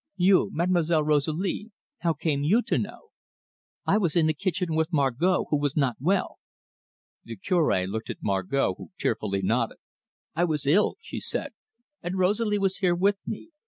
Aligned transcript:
"You, 0.17 0.49
Mademoiselle 0.51 1.03
Rosalie, 1.03 1.69
how 1.99 2.13
came 2.13 2.41
you 2.41 2.63
to 2.63 2.79
know?" 2.79 3.09
"I 3.85 3.99
was 3.99 4.15
in 4.15 4.25
the 4.25 4.33
kitchen 4.33 4.73
with 4.73 4.91
Margot, 4.91 5.45
who 5.51 5.59
was 5.59 5.77
not 5.77 5.97
well." 5.99 6.39
The 7.23 7.35
Cure 7.35 7.85
looked 7.85 8.09
at 8.09 8.23
Margot, 8.23 8.73
who 8.79 8.89
tearfully 8.97 9.43
nodded. 9.43 9.77
"I 10.33 10.45
was 10.45 10.65
ill," 10.65 10.95
she 11.01 11.19
said, 11.19 11.53
"and 12.01 12.17
Rosalie 12.17 12.57
was 12.57 12.77
here 12.77 12.95
with 12.95 13.19
me. 13.27 13.51